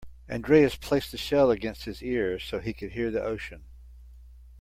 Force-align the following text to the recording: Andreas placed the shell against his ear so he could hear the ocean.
Andreas 0.27 0.75
placed 0.77 1.11
the 1.11 1.17
shell 1.19 1.51
against 1.51 1.83
his 1.85 2.01
ear 2.01 2.39
so 2.39 2.57
he 2.57 2.73
could 2.73 2.93
hear 2.93 3.11
the 3.11 3.21
ocean. 3.21 3.65